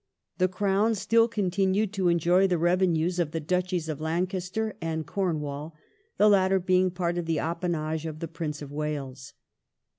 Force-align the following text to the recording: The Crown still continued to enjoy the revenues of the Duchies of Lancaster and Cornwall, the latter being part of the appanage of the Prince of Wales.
The 0.39 0.47
Crown 0.47 0.95
still 0.95 1.27
continued 1.27 1.93
to 1.93 2.07
enjoy 2.07 2.47
the 2.47 2.57
revenues 2.57 3.19
of 3.19 3.29
the 3.33 3.39
Duchies 3.39 3.87
of 3.87 4.01
Lancaster 4.01 4.75
and 4.81 5.05
Cornwall, 5.05 5.75
the 6.17 6.27
latter 6.27 6.57
being 6.59 6.89
part 6.89 7.19
of 7.19 7.27
the 7.27 7.37
appanage 7.37 8.07
of 8.07 8.17
the 8.17 8.27
Prince 8.27 8.63
of 8.63 8.71
Wales. 8.71 9.33